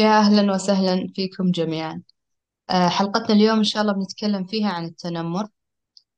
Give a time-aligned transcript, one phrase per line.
[0.00, 2.02] يا أهلا وسهلا فيكم جميعا.
[2.70, 5.48] آه، حلقتنا اليوم إن شاء الله بنتكلم فيها عن التنمر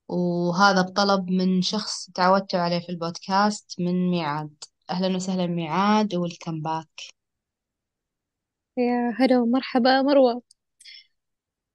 [0.08, 4.64] وهذا بطلب من شخص تعودتوا عليه في البودكاست من ميعاد.
[4.90, 7.00] أهلا وسهلا ميعاد ويلكم باك.
[8.76, 10.42] يا هلا ومرحبا مروة.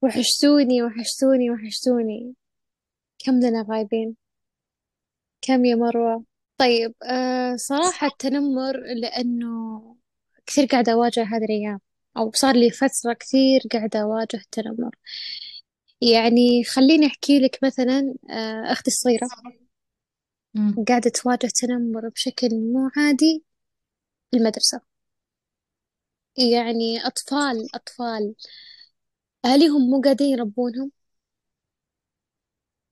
[0.02, 2.34] وحشتوني وحشتوني وحشتوني.
[3.18, 4.16] كم لنا غايبين؟
[5.42, 6.24] كم يا مروة؟
[6.58, 9.96] طيب آه صراحة التنمر لأنه
[10.46, 11.87] كثير قاعدة أواجه هذه الأيام.
[12.18, 14.90] أو صار لي فترة كثير قاعدة أواجه التنمر
[16.00, 19.28] يعني خليني أحكي لك مثلا آه أختي الصغيرة
[20.54, 20.84] مم.
[20.88, 23.44] قاعدة تواجه تنمر بشكل مو عادي
[24.32, 24.80] في المدرسة.
[26.52, 28.34] يعني أطفال أطفال.
[29.44, 30.90] أهاليهم مو قاعدين يربونهم.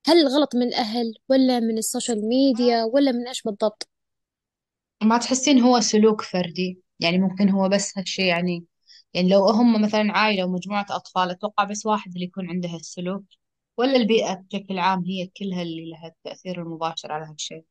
[0.07, 3.89] هل الغلط من الأهل ولا من ال social media ولا من إيش بالضبط؟
[5.03, 6.81] ما تحسين هو سلوك فردي.
[7.01, 8.65] يعني ممكن هو بس هالشيء يعني
[9.17, 13.25] يعني لو هم مثلا عائلة ومجموعة أطفال أتوقع بس واحد اللي يكون عنده هالسلوك
[13.79, 17.65] ولا البيئة بشكل عام هي كلها اللي لها التأثير المباشر على هالشيء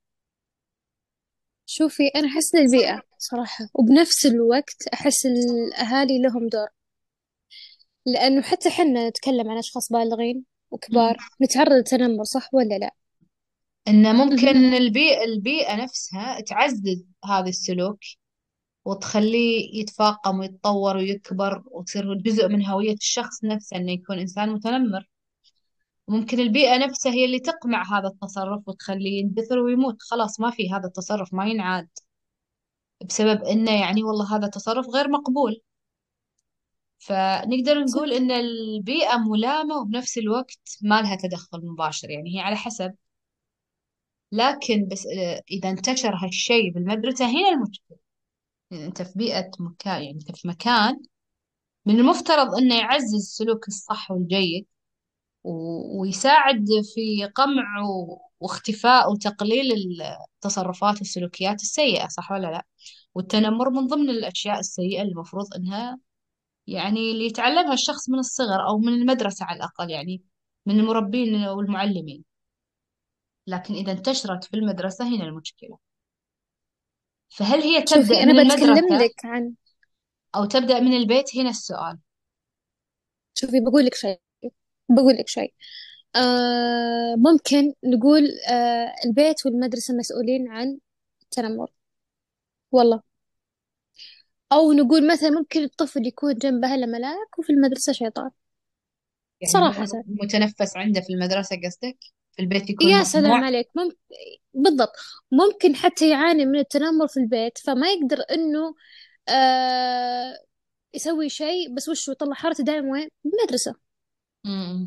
[1.66, 6.68] شوفي أنا أحس للبيئة صراحة وبنفس الوقت أحس الأهالي لهم دور
[8.06, 12.92] لأنه حتى حنا نتكلم عن أشخاص بالغين وكبار نتعرض للتنمر صح ولا لا؟
[13.88, 14.48] إنه ممكن.
[14.74, 18.00] البيئة البيئة نفسها تعزز هذا السلوك
[18.86, 25.10] وتخليه يتفاقم ويتطور ويكبر وتصير جزء من هوية الشخص نفسه إنه يكون إنسان متنمر.
[26.08, 29.96] ممكن البيئة نفسها هي اللي تقمع هذا التصرف وتخليه يندثر ويموت.
[30.02, 31.90] خلاص ما في هذا التصرف ما ينعاد.
[33.06, 35.62] بسبب إنه يعني والله هذا تصرف غير مقبول.
[37.00, 42.96] فنقدر نقول إن البيئة ملامة وبنفس الوقت ما لها تدخل مباشر يعني هي على حسب.
[44.32, 48.05] لكن بس آه، إذا انتشر هالشيء بالمدرسة هنا المشكلة.
[48.72, 51.02] يعني أنت في بيئة مكان يعني أنت في مكان
[51.86, 54.68] من المفترض أنه يعزز السلوك الصح والجيد
[55.44, 59.74] و- ويساعد في قمع و- واختفاء وتقليل
[60.36, 62.66] التصرفات والسلوكيات السيئة صح ولا لا؟
[63.16, 66.00] والتنمر من ضمن الأشياء السيئة اللي المفروض أنها
[66.68, 70.24] يعني اللي يتعلمها الشخص من الصغر أو من المدرسة على الأقل يعني
[70.66, 72.24] من المربين والمعلمين
[73.48, 75.78] لكن إذا انتشرت في المدرسة هنا المشكلة
[77.30, 79.54] فهل هي تبدأ شوفي من أنا بتكلم المدرسة لك عن
[80.36, 82.00] أو تبدأ من البيت؟ هنا السؤال.
[83.34, 84.20] شوفي بقول لك شيء
[84.90, 85.54] بقول لك شيء
[86.16, 90.78] آه ممكن نقول آه البيت والمدرسة مسؤولين عن
[91.24, 91.72] التنمر.
[92.72, 93.02] والله.
[94.52, 98.32] أو نقول مثلا ممكن الطفل يكون جنب أهله ملاك وفي المدرسة شيطان.
[99.42, 100.04] يعني هو صراحة.
[100.08, 101.98] متنفس عنده في المدرسة قصدك؟
[102.36, 103.70] في البيت يكون يا سلام عليك.
[103.76, 103.96] ممكن
[104.54, 104.92] بالضبط.
[105.32, 108.76] ممكن حتى يعاني من التنمر في البيت فما يقدر إنه
[109.30, 110.40] آه
[110.94, 113.76] يسوي شيء بس وش يطلع حارته دائما وين؟ بالمدرسة.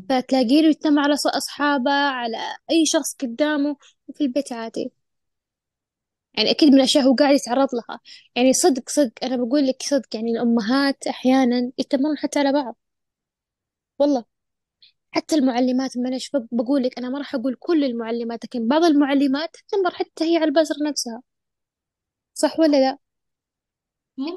[0.09, 2.37] فتلاقيه يتنمر على أصحابه على
[2.71, 3.75] أي شخص قدامه
[4.07, 4.91] وفي البيت عادي.
[6.33, 7.99] يعني أكيد من الأشياء هو قاعد يتعرض لها.
[8.35, 10.15] يعني صدق صدق أنا بقول لك صدق.
[10.15, 12.77] يعني الأمهات أحيانا يتنمرون حتى على بعض.
[13.99, 14.28] والله.
[15.11, 19.49] حتى المعلمات معلش بق- بقول لك أنا ما راح أقول كل المعلمات لكن بعض المعلمات
[19.67, 21.21] تتنمر حتى هي على البشر نفسها.
[22.33, 22.97] صح ولا لا؟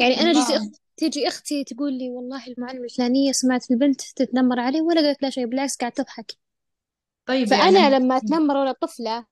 [0.00, 0.76] يعني ممكن أنا جيت ما أخت...
[0.96, 5.46] تيجي أختي تقول لي والله المعلمة الفلانية سمعت البنت تتنمر علي ولا قالت لا شيء
[5.46, 6.32] بالعكس قاعدة تضحك.
[7.26, 9.26] طيب فأنا يعني لما أتنمر وأنا طفلة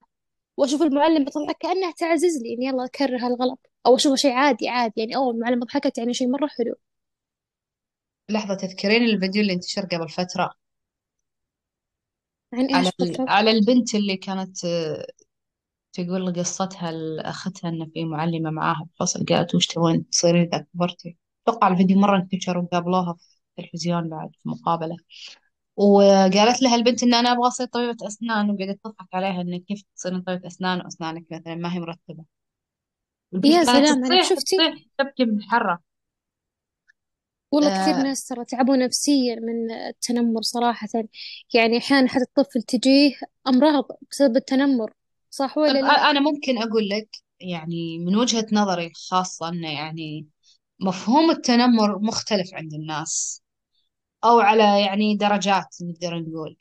[0.57, 4.93] وأشوف المعلم بتضحك كأنها تعزز لي إني يلا أكرر هالغلط أو أشوفه شيء عادي عادي.
[4.97, 6.75] يعني أول المعلمة ضحكت يعني شيء مرة حلو.
[8.29, 10.53] لحظة تذكرين الفيديو اللي انتشر قبل فترة؟
[12.53, 12.93] عن على إيش ال...
[12.99, 15.05] بالضبط على البنت اللي كانت آه،
[15.93, 21.17] تقول قصتها لأختها إن في معلمة معاها في الفصل قالت وش تبغين تصيرين إذا كبرتي؟
[21.47, 24.97] أتوقع الفيديو مرة انتشر وقابلوها في التلفزيون بعد في مقابلة.
[25.75, 30.21] وقالت لها البنت إن أنا أبغى أصير طبيبة أسنان وقعدت تضحك عليها إن كيف تصيرين
[30.21, 32.25] طبيبة أسنان وأسنانك مثلا ما هي مرتبة.
[33.33, 34.55] البنت يا كانت سلام عليك شفتي
[34.97, 35.79] تبكي من الحرة.
[37.51, 40.87] والله كثير آه، ناس ترى تعبوا نفسيا من التنمر صراحة.
[41.53, 43.13] يعني أحيانا حتى الطفل تجيه
[43.47, 44.93] أمراض بسبب التنمر
[45.29, 47.09] صح ولا لا؟ أنا ممكن أقول لك
[47.39, 50.27] يعني من وجهة نظري الخاصة إنه يعني
[50.79, 53.43] مفهوم التنمر مختلف عند الناس
[54.23, 56.57] أو على يعني درجات نقدر نقول.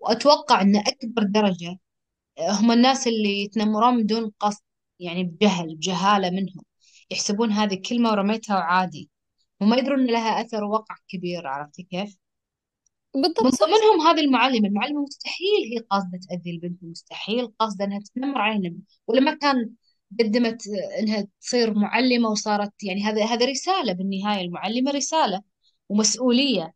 [0.00, 1.78] وأتوقع أن أكبر درجة
[2.40, 4.62] هم الناس اللي يتنمرون بدون قصد
[5.00, 6.64] يعني بجهل بجهالة منهم.
[7.10, 9.10] يحسبون هذه كلمة ورميتها وعادي
[9.60, 12.16] وما يدرون أن لها أثر ووقع كبير عرفتي كيف؟
[13.16, 13.66] من بالضبط صح.
[13.66, 18.74] ضمنهم هذه المعلمة المعلمة مستحيل هي قاصدة تأذي البنت مستحيل قاصدة أنها تتنمر علينا
[19.06, 19.70] ولما كان
[20.20, 20.62] قدمت
[20.98, 25.42] أنها تصير معلمة وصارت يعني هذا هذا رسالة بالنهاية المعلمة رسالة
[25.88, 26.74] ومسؤولية.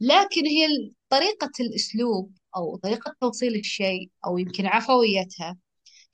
[0.00, 5.56] لكن هي طريقة الأسلوب أو طريقة توصيل الشيء أو يمكن عفويتها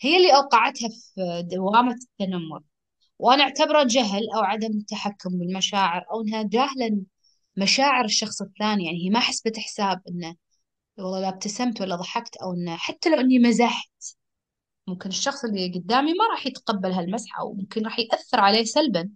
[0.00, 2.62] هي اللي أوقعتها في دوامة التنمر.
[3.20, 7.02] وأنا أعتبره جهل أو عدم التحكم بالمشاعر أو أنها جاهلة
[7.56, 8.84] مشاعر الشخص الثاني.
[8.87, 10.37] يعني هي ما حسبت حساب أنه
[10.99, 13.90] والله لا ابتسمت ولا ضحكت أو أنه حتى لو أني مزحت
[14.88, 19.11] ممكن الشخص اللي قدامي ما راح يتقبل هالمزح أو ممكن راح يأثر عليه سلبا.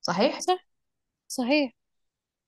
[0.00, 0.68] صحيح؟ صح.
[1.28, 1.72] صحيح.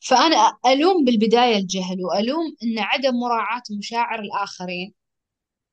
[0.00, 4.94] فأنا ألوم بالبداية الجهل وألوم أن عدم مراعاة مشاعر الآخرين.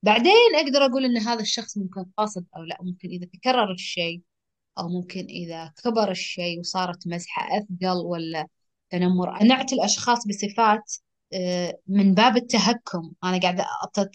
[0.03, 4.21] بعدين أقدر أقول أن هذا الشخص ممكن قاصد أو لا ممكن إذا تكرر الشيء
[4.79, 8.47] أو ممكن إذا كبر الشيء وصارت مزحة أثقل ولا
[8.89, 9.41] تنمر.
[9.41, 10.93] أنعت الأشخاص بصفات
[11.33, 13.11] آه، من باب التهكم.
[13.23, 13.65] أنا قاعدة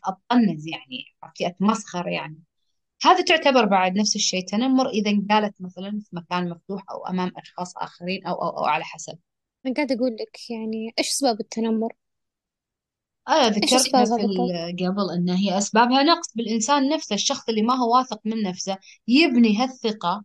[0.06, 1.04] أطنز يعني
[1.42, 2.38] أتمسخر يعني.
[3.02, 7.76] هذا تعتبر بعد نفس الشيء تنمر إذا انقالت مثلا في مكان مفتوح أو أمام أشخاص
[7.76, 9.18] آخرين أو, أو, أو على حسب.
[9.66, 11.92] أنا قاعدة أقول لك يعني إيش أسباب التنمر؟
[13.28, 16.32] أنا إيش ذكرتها في؟ قبل أن هي أسبابها نقص.
[16.34, 18.78] بالإنسان نفسه الشخص اللي ما هو واثق من نفسه
[19.08, 20.24] يبني هالثقة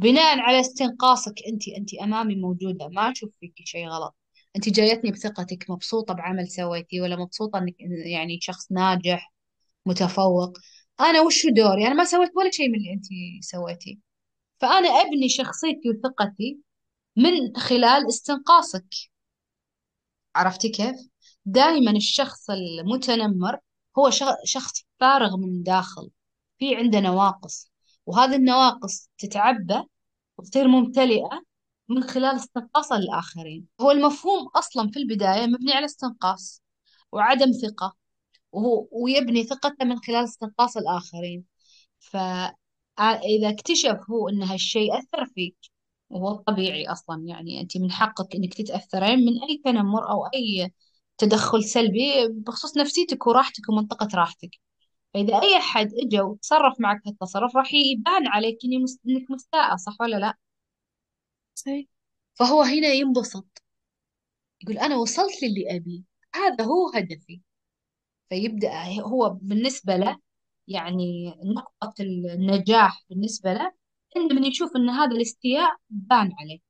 [0.00, 2.88] بناء على استنقاصك أنت أنت أمامي موجودة.
[2.88, 4.16] ما أشوف فيك شيء غلط.
[4.56, 7.74] أنت جايتني بثقتك مبسوطة بعمل سويتي ولا مبسوطة أنك
[8.06, 9.32] يعني شخص ناجح
[9.86, 10.58] متفوق.
[11.00, 13.04] أنا وش دوري؟ أنا ما سويت ولا شيء من اللي أنت
[13.44, 13.96] سويتيه.
[14.60, 16.58] فأنا أبني شخصيتي وثقتي
[17.16, 18.94] من خلال استنقاصك.
[20.36, 20.96] عرفتي كيف؟
[21.44, 23.58] دائما الشخص المتنمر
[23.98, 24.10] هو
[24.44, 26.10] شخص فارغ من الداخل
[26.58, 27.69] في عنده نواقص.
[28.10, 29.82] وهذه النواقص تتعبى
[30.38, 31.42] وتصير ممتلئة
[31.88, 36.62] من خلال استنقاصه للآخرين هو المفهوم أصلا في البداية مبني على استنقاص
[37.12, 37.96] وعدم ثقة
[38.52, 41.44] وهو ويبني ثقته من خلال استنقاص الآخرين.
[42.00, 45.56] فإذا اكتشف هو أن هالشيء أثر فيك
[46.10, 50.72] وهو طبيعي أصلا يعني أنت من حقك أنك تتأثرين من أي تنمر أو أي
[51.18, 54.50] تدخل سلبي بخصوص نفسيتك وراحتك ومنطقة راحتك.
[55.14, 58.58] فإذا أي أحد إجا وتصرف معك هالتصرف راح يبان عليك
[59.08, 60.34] إنك مستاءة صح ولا لا؟
[61.54, 61.86] صحيح.
[62.34, 63.62] فهو هنا ينبسط.
[64.62, 66.02] يقول أنا وصلت للي أبيه
[66.34, 67.40] هذا هو هدفي.
[68.30, 68.72] فيبدأ
[69.02, 70.18] هو بالنسبة له
[70.68, 73.72] يعني نقطة النجاح بالنسبة له
[74.16, 76.62] إنه من يشوف إن هذا الاستياء بان عليك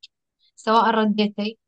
[0.57, 1.59] سواء رديتي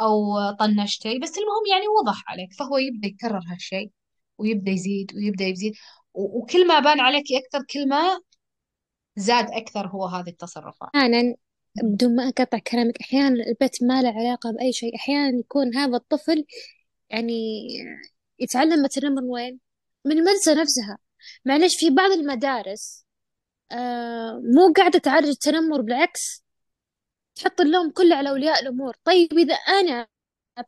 [0.00, 2.52] أو طنشتي بس المهم يعني وضح عليك.
[2.54, 3.90] فهو يبدأ يكرر هالشيء
[4.38, 5.74] ويبدأ يزيد ويبدأ يزيد.
[6.18, 8.20] وكل ما بان عليك أكثر كل ما
[9.16, 11.34] زاد أكثر هو هذه التصرفات أحيانا
[11.82, 16.44] بدون ما أقطع كلامك أحيانا البيت ما له علاقة بأي شيء أحيانا يكون هذا الطفل
[17.10, 17.32] يعني
[18.38, 19.60] يتعلم التنمر من وين؟
[20.04, 20.98] من المدرسة نفسها
[21.44, 23.04] معلش في بعض المدارس
[23.72, 26.44] آه مو قاعدة تعالج التنمر بالعكس
[27.34, 30.06] تحط اللوم كله على أولياء الأمور طيب إذا أنا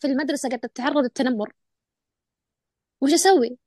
[0.01, 1.53] في المدرسة قاعدة أتعرض للتنمر
[3.01, 3.59] وش أسوي؟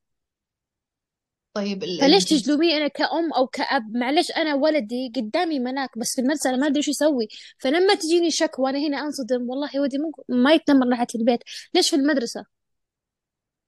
[1.54, 3.96] طيب فليش تجلومي أنا كأم أو كأب.
[3.96, 7.28] معلش أنا ولدي قدامي مناك بس في المدرسة أنا ما أدري شو يسوي.
[7.60, 9.50] فلما تجيني شكوى أنا هنا أنصدم.
[9.50, 11.40] والله ولدي مو ما يتنمر ناحية البيت.
[11.74, 12.46] ليش في المدرسة؟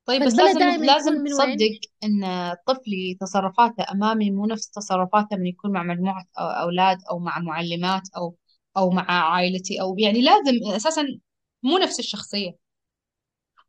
[0.05, 5.83] طيب بس لازم لازم تصدق إن طفلي تصرفاته أمامي مو نفس تصرفاته من يكون مع
[5.83, 8.35] مجموعة أولاد أو مع معلمات أو
[8.77, 11.19] أو مع عائلتي أو يعني لازم أساسا
[11.63, 12.51] مو نفس الشخصية.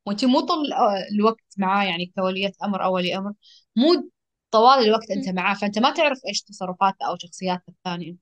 [0.06, 0.66] وانت مو طول
[1.12, 3.32] الوقت معاه يعني كولية أمر أو ولي أمر.
[3.76, 4.10] مو
[4.50, 8.16] طوال الوقت أنت معاه فأنت ما تعرف إيش تصرفاته أو شخصياته الثانية.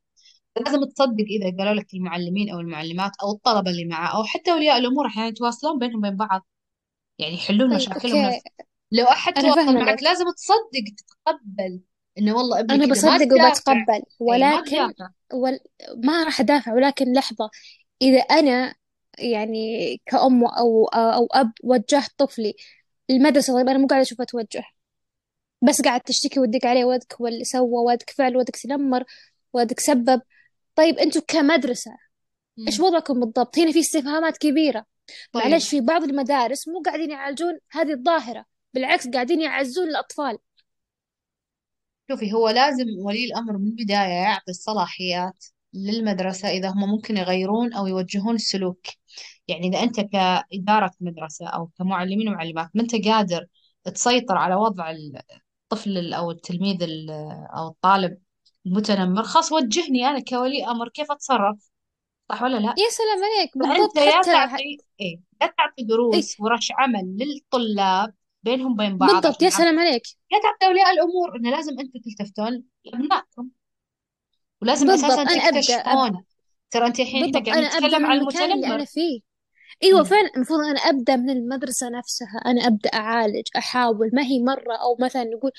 [0.60, 4.78] لازم تصدق إذا قالوا لك المعلمين أو المعلمات أو الطلبة اللي معاه أو حتى أولياء
[4.78, 6.46] الأمور أحيانا يتواصلون بينهم وبين بعض.
[7.18, 8.42] يعني يحلون طيب مشاكلهم نفس.
[8.92, 11.80] لو أحد تواصل معك لازم تصدق تتقبل
[12.18, 13.16] إنه والله ابني أنا كذا.
[13.16, 13.92] بصدق وبتقبل.
[13.92, 15.58] إيه، ولكن ما, ول...
[16.04, 17.50] ما راح أدافع ولكن لحظة
[18.02, 18.74] إذا أنا
[19.18, 22.54] يعني كأم أو أو أب وجهت طفلي
[23.10, 24.64] المدرسة طيب أنا مو قاعدة أشوفها توجه.
[25.68, 29.04] بس قاعد تشتكي ودك عليه ودك واللي سوى ودك فعل ودك تنمر
[29.52, 30.22] ودك سبب.
[30.74, 31.90] طيب أنتوا كمدرسة
[32.66, 34.84] إيش وضعكم بالضبط؟ هنا في استفهامات كبيرة.
[35.32, 35.44] طيب.
[35.44, 38.44] معلش في بعض المدارس مو قاعدين يعالجون هذه الظاهرة
[38.74, 40.38] بالعكس قاعدين يعزون الأطفال.
[42.10, 45.44] شوفي هو لازم ولي الأمر من البداية يعطي الصلاحيات
[45.74, 48.86] للمدرسة إذا هم ممكن يغيرون أو يوجهون السلوك.
[49.48, 53.46] يعني إذا أنت كإدارة مدرسة أو كمعلمين ومعلمات ما أنت قادر
[53.84, 54.90] تسيطر على وضع
[55.64, 56.76] الطفل أو التلميذ
[57.56, 58.18] أو الطالب
[58.66, 61.70] المتنمر خلاص وجهني أنا كولي أمر كيف أتصرف؟
[62.28, 66.72] صح ولا لا؟ يا سلام عليك بالضبط يا تعطي إيه يا تعطي دروس إيه؟ ورش
[66.78, 70.02] عمل للطلاب بينهم بين بعض بالضبط يا سلام عليك.
[70.32, 73.48] يا تعطي أولياء الأمور إنه لازم أنتم تلتفتون لأبنائكم.
[74.62, 76.24] ولازم أساسا تكتشفون.
[76.70, 78.54] ترى أنت الحين إحنا قاعدين نتكلم عن المتنمر.
[78.54, 79.20] اللي أنا فيه.
[79.98, 80.04] مم.
[80.04, 84.10] فعلا المفروض أنا أبدأ من المدرسة نفسها أنا أبدأ أعالج أحاول.
[84.12, 85.50] ما هي مرة أو مثلا نقول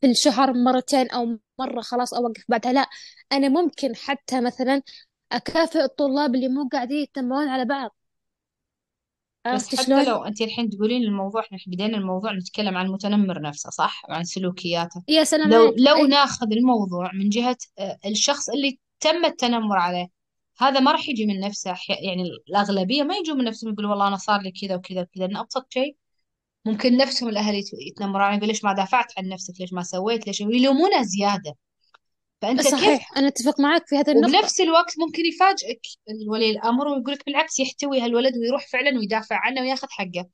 [0.00, 2.86] في الشهر مرتين أو مرة خلاص أوقف بعدها لا.
[3.32, 4.82] أنا ممكن حتى مثلا
[5.32, 7.96] أكافئ الطلاب اللي مو قاعدين يتنمرون على بعض.
[9.46, 13.40] بس عرفت حتى شلون؟ لو انت الحين تقولين الموضوع إحنا بدينا الموضوع نتكلم عن المتنمر
[13.42, 15.02] نفسه صح؟ عن سلوكياته.
[15.08, 15.74] يا سلام لو عليك.
[15.78, 16.06] لو أي.
[16.06, 20.15] ناخذ الموضوع من جهة آه، الشخص اللي تم التنمر عليه
[20.58, 24.16] هذا ما راح يجي من نفسه يعني الأغلبية ما يجوا من نفسهم يقولوا والله أنا
[24.16, 25.26] صار لي كذا وكذا وكذا.
[25.26, 25.96] لأن أبسط شيء
[26.64, 30.26] ممكن نفسهم الأهل يت- يتنمرون عليه يقول ليش ما دافعت عن نفسك؟ ليش ما سويت؟
[30.26, 31.54] ليش؟ ويلومونه زيادة.
[32.42, 34.38] فأنت كيف صحيح أنا أتفق معك في هذه النقطة.
[34.38, 39.60] وبنفس الوقت ممكن يفاجئك الولي الأمر ويقول لك بالعكس يحتوي هالولد ويروح فعلا ويدافع عنه
[39.60, 40.26] ويأخذ حقه.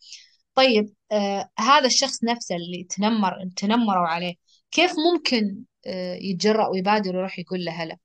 [0.55, 4.35] طيب آه هذا الشخص نفسه اللي تنمر تنمروا عليه
[4.71, 7.97] كيف ممكن آه يتجرأ ويبادر ويروح يقول له هلا؟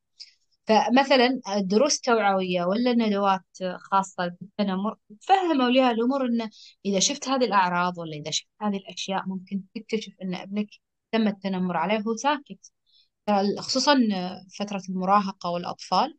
[0.68, 3.46] فمثلا دروس توعوية ولا ندوات
[3.92, 6.50] خاصة بالتنمر تفهم أولياء الأمور أنه
[6.86, 10.68] إذا شفت هذه الأعراض ولا إذا شفت هذه الأشياء ممكن تكتشف أن ابنك
[11.12, 12.72] تم التنمر عليه وهو ساكت.
[13.60, 13.96] خصوصا
[14.60, 16.18] فترة المراهقة والأطفال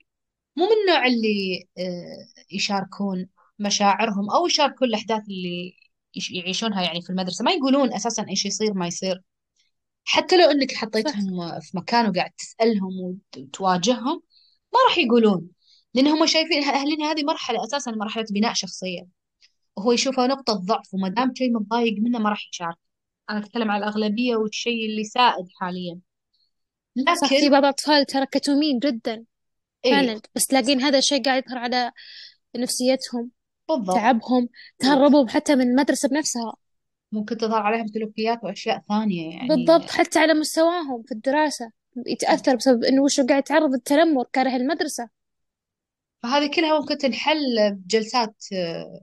[0.57, 3.29] مو من النوع اللي آه، يشاركون
[3.59, 5.75] مشاعرهم أو يشاركون الأحداث اللي
[6.15, 7.45] يش- يعيشونها يعني في المدرسة.
[7.45, 9.23] ما يقولون أساسا إيش يصير ما يصير.
[10.05, 14.23] حتى لو صح حطيتهم في مكان وقاعد تسألهم وتواجههم
[14.75, 15.49] ما راح يقولون
[15.95, 19.07] لأن هم شايفين أهلين هذه مرحلة أساسا مرحلة بناء شخصية.
[19.77, 22.77] وهو يشوفها نقطة ضعف وما دام شيء متضايق منه ما راح يشارك.
[23.31, 25.99] أنا أتكلم على الأغلبية والشيء اللي سائد حاليا.
[27.21, 29.25] صح في لكن بعض الأطفال ترى كتومين جدا
[29.85, 29.93] إيه.
[29.93, 30.21] فعلا.
[30.35, 31.93] بس تلاقين هذا الشيء قاعد يظهر على
[32.57, 33.31] نفسيتهم
[33.69, 33.97] بالضبط.
[33.97, 34.49] تعبهم
[34.79, 36.55] تهربوا حتى من المدرسة بنفسها.
[37.13, 39.49] ممكن تظهر عليهم سلوكيات وأشياء ثانية يعني.
[39.49, 41.71] بالضبط حتى على مستواهم في الدراسة.
[42.07, 45.09] يتأثر بسبب إنه وش قاعد يتعرض للتنمر كاره المدرسة.
[46.23, 49.01] فهذه كلها ممكن تنحل بجلسات آه،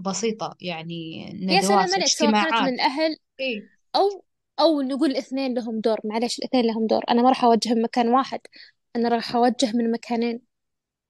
[0.00, 3.62] بسيطة يعني يا ندوات سلام عليك سواء كانت من الأهل إيه
[3.96, 4.24] أو
[4.60, 5.98] أو نقول الاثنين لهم دور.
[6.04, 7.02] معلش الاثنين لهم دور.
[7.10, 8.40] أنا ما راح أوجه من مكان واحد
[8.96, 10.40] أنا راح أوجه من مكانين.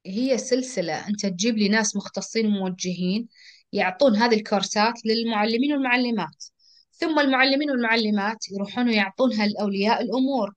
[0.06, 3.28] هي سلسلة أنت تجيب لي ناس مختصين وموجهين
[3.72, 6.44] يعطون هذه الكورسات للمعلمين والمعلمات.
[6.92, 10.54] ثم المعلمين والمعلمات يروحون ويعطونها لأولياء الأمور.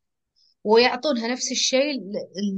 [0.68, 2.02] ويعطونها نفس الشيء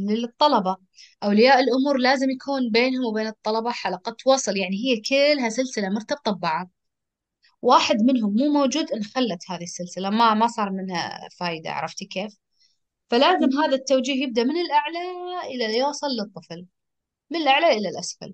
[0.09, 0.77] للطلبة.
[1.23, 4.57] أولياء الأمور لازم يكون بينهم وبين الطلبة حلقة وصل.
[4.57, 6.71] يعني هي كلها سلسلة مرتبطة ببعض.
[7.61, 10.09] واحد منهم مو موجود انخلت هذه السلسلة.
[10.09, 12.37] ما ما صار منها فايدة عرفتي كيف؟
[13.09, 14.99] فلازم هذا التوجيه يبدأ من الأعلى
[15.55, 16.65] إلى يوصل للطفل
[17.31, 18.33] من الأعلى إلى الأسفل.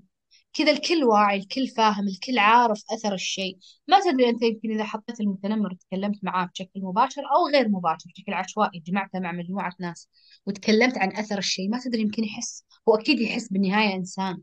[0.55, 3.57] كذا الكل واعي الكل فاهم الكل عارف أثر الشيء.
[3.87, 8.33] ما تدري أنت يمكن إذا حطيت المتنمر وتكلمت معاه بشكل مباشر أو غير مباشر بشكل
[8.33, 10.09] عشوائي جمعته مع مجموعة ناس
[10.45, 14.41] وتكلمت عن أثر الشيء ما تدري يمكن يحس هو أكيد يحس بالنهاية إنسان.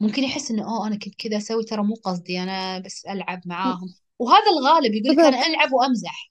[0.00, 3.94] ممكن يحس إنه أوه أنا كنت كذا أسوي ترى مو قصدي أنا بس ألعب معاهم.
[4.18, 6.29] وهذا الغالب يقول لك أنا ألعب وأمزح.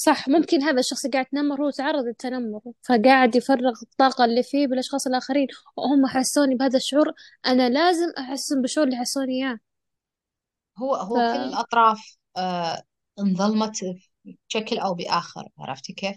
[0.00, 5.06] صح ممكن هذا الشخص قاعد يتنمر هو تعرض للتنمر فقاعد يفرغ الطاقة اللي فيه بالأشخاص
[5.06, 7.12] الآخرين وهم حسوني بهذا الشعور
[7.46, 9.58] أنا لازم أحسن بالشعور اللي حسوني إياه
[10.78, 12.82] هو ف هو كل الأطراف آه
[13.18, 13.76] انظلمت
[14.48, 16.16] بشكل أو بآخر عرفتي كيف؟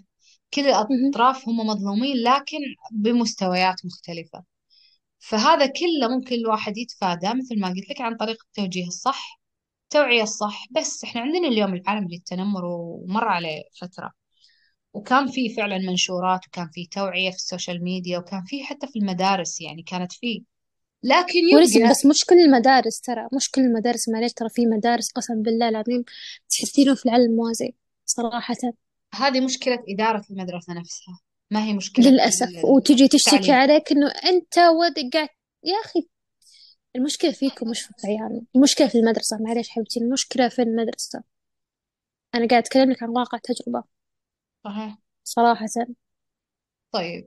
[0.53, 0.61] كل.
[0.61, 2.57] الأطراف هم مظلومين لكن
[2.91, 4.43] بمستويات مختلفة
[5.19, 9.40] فهذا كله ممكن الواحد يتفادى مثل ما قلت لك عن طريق التوجيه الصح
[9.95, 10.67] التوعية الصح.
[10.71, 14.11] بس إحنا عندنا اليوم العالمي للتنمر ومر عليه فترة.
[14.93, 19.61] وكان في فعلا منشورات وكان في توعية في السوشيال ميديا وكان في حتى في المدارس
[19.61, 20.43] يعني كانت في.
[21.03, 25.11] لكن ولسه يبقى بس مش كل المدارس ترى مش كل المدارس معليش ترى في مدارس
[25.11, 26.03] قسم بالله العظيم
[26.49, 28.55] تحسينه في العلم الموازي صراحة.
[29.15, 31.19] هذه مشكلة إدارة المدرسة نفسها.
[31.51, 32.65] ما هي مشكلة للأسف.
[32.65, 33.61] وتجي تشتكي التعليم.
[33.61, 35.29] عليك إنه أنت ولدك قاعد
[35.63, 36.07] يا أخي
[36.95, 39.37] المشكلة فيكم مش في عيالنا المشكلة في المدرسة.
[39.41, 41.23] معليش حبيبتي المشكلة في المدرسة.
[42.35, 43.83] أنا قاعد أتكلم لك عن واقع تجربة.
[44.63, 44.97] صحيح.
[45.23, 45.65] صراحة.
[46.91, 47.23] طيب.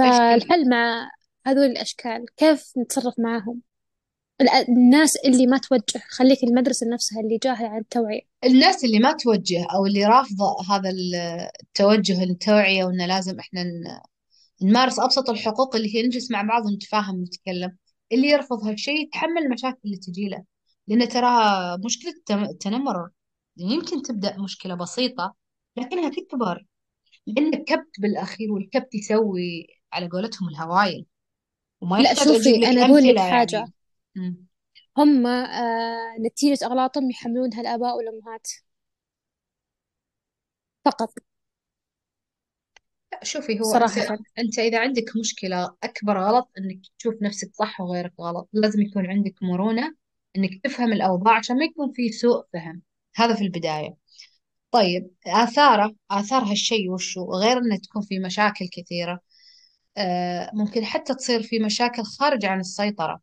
[0.00, 0.16] إيش.
[0.16, 1.10] فالحل مع
[1.46, 3.60] هذول الأشكال كيف نتصرف معاهم
[4.42, 9.12] الأ- الناس اللي ما توجه خليك المدرسة نفسها اللي جاهلة عن التوعية الناس اللي ما
[9.12, 14.00] توجه أو اللي رافضة هذا ال- التوجه التوعية وإنه لازم إحنا ن-
[14.62, 17.76] نمارس أبسط الحقوق اللي هي نجلس مع بعض ونتفاهم ونتكلم.
[18.12, 20.44] اللي يرفض هالشيء يتحمل المشاكل اللي تجي له.
[20.86, 22.14] لأن تراها مشكلة
[22.50, 23.10] التنمر
[23.56, 25.34] يمكن تبدأ مشكلة بسيطة
[25.76, 26.64] لكنها تكبر
[27.26, 31.06] لأن الكبت بالأخير والكبت يسوي على قولتهم الهوايل
[31.80, 33.56] وما لا يحتاج أجيب شوفي لك أنا أقول لك أمثلة حاجة.
[33.56, 33.72] يعني
[34.16, 34.46] مم.
[34.98, 38.46] هم آه نتيجة أغلاطهم يحملونها الآباء والأمهات.
[40.84, 41.12] فقط.
[43.12, 44.18] لا شوفي هو أنت صراحة.
[44.38, 48.48] أنت إذا عندك مشكلة أكبر غلط إنك تشوف نفسك صح وغيرك غلط.
[48.52, 49.94] لازم يكون عندك مرونة
[50.36, 52.82] إنك تفهم الأوضاع عشان ما يكون في سوء فهم.
[53.16, 53.96] هذا في البداية.
[54.70, 59.20] طيب آثاره آثار هالشيء وشو غير إنه تكون في مشاكل كثيرة.
[59.96, 63.20] آه ممكن حتى تصير في مشاكل خارجة عن السيطرة.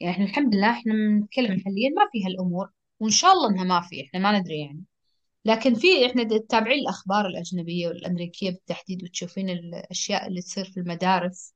[0.00, 3.80] يعني إحنا الحمد لله إحنا بنتكلم حاليا ما في هالامور وإن شاء الله إنها ما
[3.80, 4.84] في إحنا ما ندري يعني.
[5.46, 11.54] لكن في إحنا تتابعين الأخبار الأجنبية والأمريكية بالتحديد وتشوفين الأشياء اللي تصير في المدارس.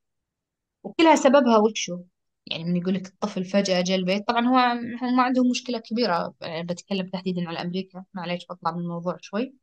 [0.83, 2.03] وكلها سببها وشو؟
[2.47, 4.27] يعني من يقول لك الطفل فجأة جاء البيت.
[4.27, 4.75] طبعا هو
[5.15, 6.35] ما عندهم مشكلة كبيرة.
[6.41, 8.05] يعني بتكلم تحديدا على أمريكا.
[8.13, 9.53] معليش بطلع من الموضوع شوي.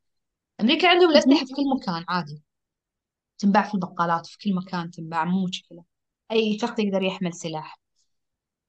[0.61, 2.43] أمريكا عندهم الأسلحة في كل مكان عادي.
[3.39, 5.83] تنباع في البقالات في كل مكان تنباع مو مشكلة.
[6.31, 7.79] أي شخص يقدر يحمل سلاح.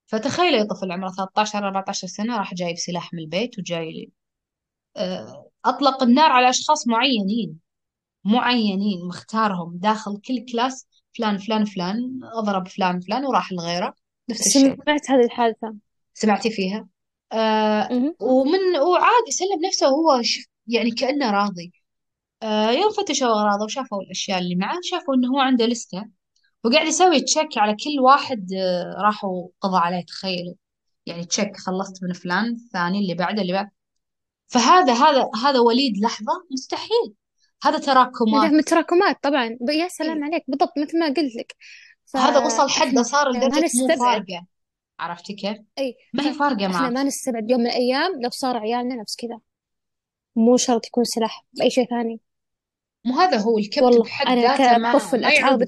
[0.07, 4.13] فتخيل يا طفل عمره 13 14 سنة راح جايب سلاح من البيت وجاي
[4.97, 7.59] آه، أطلق النار على أشخاص معينين
[8.25, 10.87] معينين مختارهم داخل كل class
[11.19, 13.95] فلان فلان فلان أضرب فلان فلان وراح لغيره.
[14.31, 14.77] نفس الشيء.
[14.85, 15.75] سمعت هذه الحادثة.
[16.15, 16.89] سمعتي فيها.
[17.33, 18.15] آه مهم.
[18.21, 21.73] ومن وعادي سلم نفسه وهو شف يعني كأنه راضي.
[22.43, 26.05] آه يوم فتشوا أغراضه وشافوا الأشياء اللي معه شافوا إنه هو عنده لستة.
[26.65, 30.55] وقاعد يسوي check على كل واحد آه راحوا قضى عليه تخيلوا
[31.07, 33.73] يعني check خلصت من فلان الثاني اللي بعده اللي بعده.
[34.51, 37.15] فهذا هذا هذا وليد لحظة مستحيل.
[37.65, 39.45] هذا هذا تراكمات من تراكمات طبعا.
[39.45, 39.89] يا إيه.
[39.89, 40.45] سلام عليك.
[40.49, 41.57] بالضبط مثل ما قلت لك.
[42.17, 44.47] هذا وصل حده صار لدرجة مو فارقة.
[44.99, 45.97] عرفتي كيف؟ أي.
[46.15, 47.51] ما هي فارقة فإحنا معه ما نستبعد.
[47.51, 49.41] يوم من الأيام لو صار عيالنا نفس كذا.
[50.37, 52.21] مو شرط يكون سلاح بأي شيء ثاني.
[53.05, 55.67] مو هذا هو الكبت والله بحد أنا ذاته ما كطفل ما أتعرض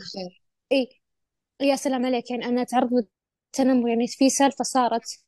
[0.73, 0.89] أي.
[1.61, 2.31] يا سلام عليك.
[2.31, 3.89] يعني أنا أتعرض للتنمر.
[3.89, 5.23] يعني في سالفة صارت.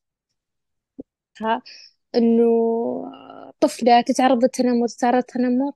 [1.40, 1.62] ها
[2.14, 2.52] إنه
[3.60, 5.72] طفلة تتعرض للتنمر تتعرض للتنمر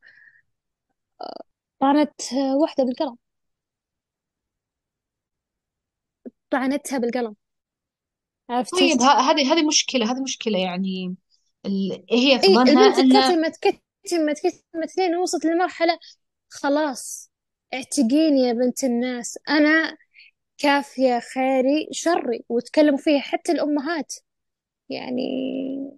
[1.80, 2.22] طعنت
[2.62, 3.16] واحدة بالقلم.
[6.50, 7.36] طعنتها بالقلم.
[8.50, 11.16] عرفتي؟ طيب ه- هذه هذه مشكلة هذه مشكلة يعني
[11.66, 12.04] ال...
[12.12, 13.56] هي في اي ظنها البنت أن كتمت
[14.04, 15.98] كتمت كتمت لين وصلت لمرحلة
[16.48, 17.30] خلاص
[17.74, 19.38] اعتقيني يا بنت الناس.
[19.48, 19.96] أنا
[20.58, 22.44] كافية خيري شري.
[22.48, 24.14] وتكلموا فيها حتى الأمهات.
[24.90, 25.22] يعني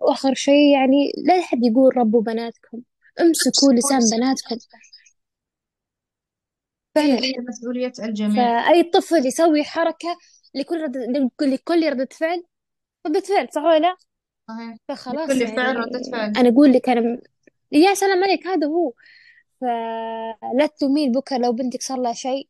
[0.00, 2.80] وآخر شيء يعني لا أحد يقول ربوا بناتكم
[3.20, 4.56] امسكوا لسان بناتكم.
[6.96, 8.64] هي فعلا هي مسؤولية الجميع.
[8.64, 10.18] فأي طفل يسوي حركة
[10.54, 10.96] لكل رد...
[11.42, 12.44] لكل ردة فعل
[13.06, 13.96] ردة فعل صح ولا لا؟
[14.48, 14.76] صحيح.
[14.88, 16.32] فخلاص لكل يعني فعل ردة فعل.
[16.36, 17.20] أنا أقول لك أنا
[17.72, 18.92] يا سلام عليك هذا هو.
[19.60, 22.48] فلا تلومين بكرة لو بنتك صار لها شيء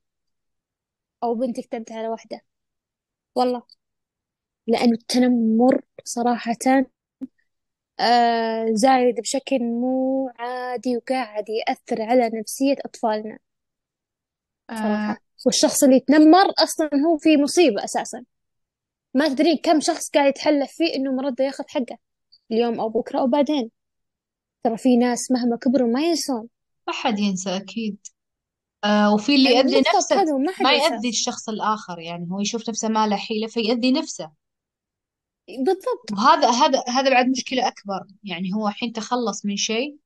[1.23, 2.41] أو بنتك تعبت على واحدة
[3.35, 3.63] والله.
[4.67, 6.57] لأنه التنمر صراحة
[8.01, 13.39] آه زايد بشكل مو عادي وقاعد يأثر على نفسية أطفالنا.
[14.71, 14.75] آه.
[14.75, 15.21] صراحة.
[15.47, 18.25] والشخص اللي يتنمر أصلا هو في مصيبة أساسا.
[19.15, 21.99] ما تدرين كم شخص قاعد يتحلف فيه إنه مرده ياخذ حقه
[22.51, 23.71] اليوم أو بكرة أو بعدين.
[24.65, 26.49] ترى في ناس مهما كبروا ما ينسون.
[26.87, 27.99] ما حد ينسى أكيد.
[28.85, 32.89] آه وفي اللي يأذي بالضبط نفسه ما ما يأذي الشخص الآخر يعني هو يشوف نفسه
[32.89, 34.40] ما له حيلة فيأذي نفسه.
[35.59, 36.13] بالضبط.
[36.13, 38.07] وهذا هذا هذا بعد مشكلة أكبر.
[38.25, 39.97] يعني هو الحين تخلص من شيء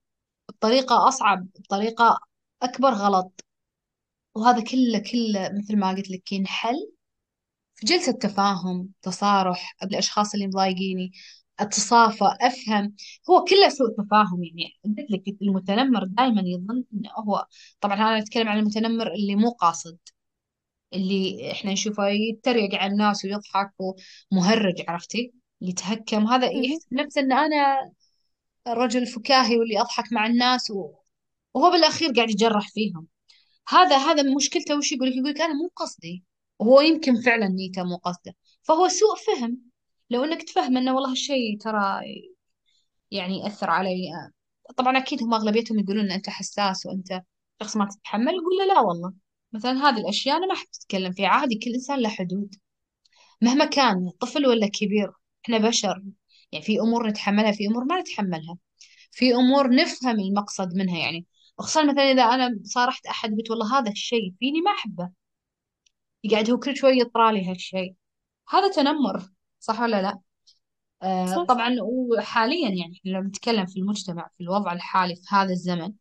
[0.48, 2.18] بطريقة أصعب بطريقة
[2.62, 3.44] أكبر غلط.
[4.36, 6.92] وهذا كله كله مثل ما قلت لك ينحل
[7.74, 11.12] في جلسة تفاهم تصارح بالأشخاص اللي مضايقيني
[11.60, 12.96] أتصافى أفهم.
[13.30, 14.72] هو كله سوء تفاهم يعني.
[14.84, 17.46] قلت لك المتنمر دائما يظن إنه هو
[17.80, 19.98] طبعا أنا أتكلم عن المتنمر اللي مو قاصد.
[20.94, 23.70] اللي إحنا نشوفه يتريق على الناس ويضحك
[24.32, 26.26] ومهرج عرفتي؟ اللي يتهكم.
[26.26, 26.64] هذا مهم.
[26.64, 27.92] يحسب نفسه إن أنا
[28.66, 30.94] الرجل الفكاهي واللي أضحك مع الناس و...
[31.54, 33.06] وهو بالأخير قاعد يجرح فيهم.
[33.68, 36.24] هذا هذا مشكلته وش يقول؟ لك يقول لك أنا مو قصدي.
[36.58, 38.34] وهو يمكن فعلا نيته مو قصده.
[38.62, 39.58] فهو سوء فهم.
[40.10, 42.02] لو إنك تفهم إنه والله هالشيء ترى
[43.10, 44.10] يعني يأثر علي
[44.76, 47.22] طبعا أكيد هم أغلبيتهم يقولون إن أنت حساس وأنت
[47.62, 48.34] شخص ما تتحمل.
[48.34, 49.23] يقول له لا والله.
[49.54, 52.54] مثلا هذه الأشياء أنا ما أحب أتكلم فيها عادي كل إنسان له حدود.
[53.42, 55.12] مهما كان طفل ولا كبير
[55.44, 56.02] إحنا بشر.
[56.52, 58.58] يعني في أمور نتحملها في أمور ما نتحملها.
[59.12, 61.26] في أمور نفهم المقصد منها يعني.
[61.58, 65.10] خصوصا مثلا إذا أنا صارحت أحد قلت والله هذا الشيء فيني ما أحبه.
[66.24, 67.94] يقعد هو كل شوي يطرى لي هالشيء.
[68.48, 69.28] هذا تنمر
[69.60, 70.18] صح ولا لا؟
[71.02, 71.42] آه صح.
[71.42, 75.92] طبعا وحاليا يعني إحنا لو نتكلم في المجتمع في الوضع الحالي في هذا الزمن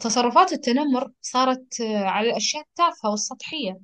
[0.00, 3.80] تصرفات التنمر صارت آه على الأشياء التافهة والسطحية.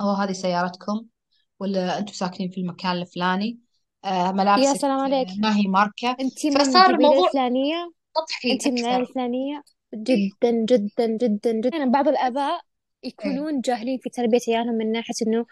[0.00, 1.06] أو هذه سيارتكم؟
[1.60, 3.58] ولا أنتم ساكنين في المكان الفلاني؟
[4.04, 5.28] آه يا ملابسك سلام عليك.
[5.28, 6.16] آه ما هي ماركة.
[6.20, 9.00] انتي من فصار القبيلة الموضوع الفلانية سطحي انتي من أكثر.
[9.00, 9.62] الفلانية
[9.94, 10.02] إيه.
[10.02, 11.76] جدا جدا جدا جدا.
[11.76, 12.60] يعني بعض الآباء
[13.04, 13.10] إيه.
[13.10, 15.46] يكونون جاهلين في تربية عيالهم من ناحية إنه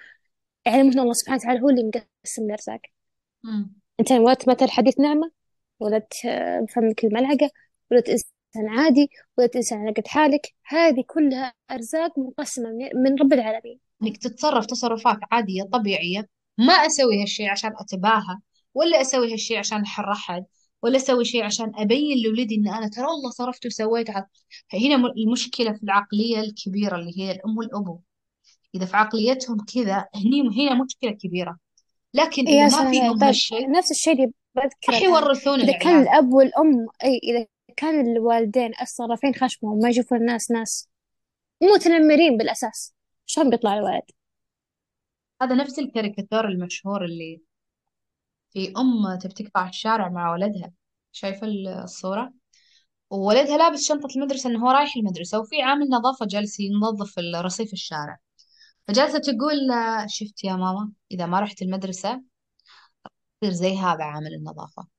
[0.66, 2.80] يعلمون الله سبحانه وتعالى هو اللي مقسم الأرزاق
[3.44, 3.72] مم.
[4.00, 5.30] أنت ولدت مثل حديث نعمة
[5.80, 7.50] ولدت آه، بفمك الملعقة
[7.90, 8.24] ولدت
[8.68, 13.78] عادي ولدت إنسان على قد حالك هذه كلها أرزاق مقسمة من رب العالمين.
[14.02, 18.36] إنك تتصرف تصرفات عادية طبيعية ما أسوي هالشيء عشان أتباهى
[18.74, 20.44] ولا أسوي هالشيء عشان احر احد
[20.82, 24.26] ولا أسوي شيء عشان أبين لولدي إن أنا ترى والله صرفت وسويت ع-
[24.74, 28.00] هنا م- المشكلة في العقلية الكبيرة اللي هي الأم والأبو.
[28.74, 31.58] إذا في عقليتهم كذا هني هنا مشكلة كبيرة.
[32.14, 34.94] لكن يا ما فيهم طيب هالشيء نفس الشيء اللي بذكره.
[34.94, 36.08] راح يورثون إذا كان العيال.
[36.08, 40.88] الأب والأم أي إذا كان الوالدين الصرافين خشمهم ما يشوفون الناس ناس
[41.62, 42.94] متنمرين بالأساس.
[43.26, 44.02] شلون بيطلع الولد؟
[45.42, 47.40] هذا نفس الكاريكاتير المشهور اللي
[48.50, 50.72] في ام تبي تقطع الشارع مع ولدها.
[51.12, 51.46] شايفة
[51.84, 52.32] الصورة؟
[53.10, 58.18] وولدها لابس شنطة المدرسة إنه هو رايح المدرسة وفي عامل نظافة جالس ينظف رصيف الشارع.
[58.88, 59.58] فجالسة تقول
[60.06, 62.22] شفت يا ماما إذا ما رحت المدرسة
[63.44, 64.93] زي هذا عامل النظافة.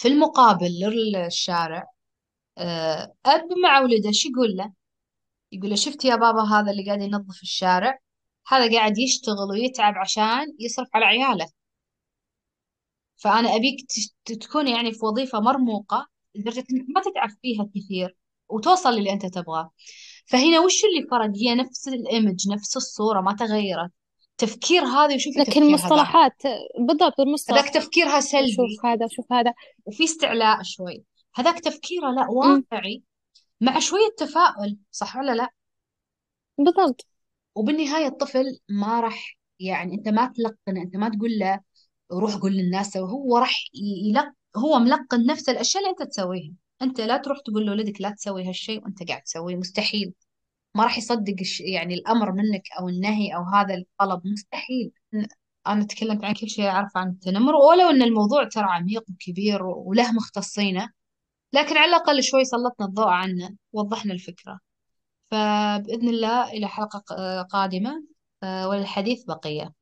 [0.00, 0.70] في المقابل
[1.14, 1.86] للشارع
[2.58, 4.72] آه، أب مع ولده شو يقول له؟
[5.52, 7.98] يقول له شفت يا بابا هذا اللي قاعد ينظف الشارع؟
[8.48, 11.48] هذا قاعد يشتغل ويتعب عشان يصرف على عياله.
[13.16, 13.76] فأنا أبيك
[14.24, 18.16] تكون يعني في وظيفة مرموقة لدرجة إنك ما تتعب فيها كثير
[18.48, 19.70] وتوصل للي أنت تبغاه.
[20.26, 23.90] فهنا وش اللي فرق؟ هي نفس الإيمج نفس الصورة ما تغيرت.
[24.40, 26.42] تفكير هذا وشوفي لكن هذاك المصطلحات
[26.78, 28.52] بالضبط هذاك المصطلح تفكيرها سلبي.
[28.52, 29.52] شوف هذا شوف هذا.
[29.84, 31.04] وفي استعلاء شوي.
[31.34, 33.02] هذاك تفكيره لا واقعي
[33.60, 35.48] مع شوية تفاؤل صح ولا لا؟
[36.58, 37.06] بالضبط.
[37.54, 41.60] وبالنهاية الطفل ما راح يعني أنت ما تلقنه أنت ما تقول له
[42.12, 43.54] روح قول للناس هو راح
[44.08, 46.52] يلق هو ملقن نفس الأشياء اللي أنت تسويها.
[46.82, 50.12] أنت لا تروح تقول لولدك لا تسوي هالشيء وأنت قاعد تسويه مستحيل.
[50.74, 54.92] ما راح يصدق يعني الأمر منك أو النهي أو هذا الطلب مستحيل.
[55.66, 60.12] أنا تكلمت عن كل شيء أعرف عن التنمر ولو أن الموضوع ترى عميق وكبير وله
[60.12, 60.90] مختصينه
[61.52, 64.60] لكن على الأقل شوي سلطنا الضوء عنه وضحنا الفكرة.
[65.30, 68.04] فبإذن الله إلى حلقة قادمة.
[68.42, 69.72] آه، وللحديث بقية.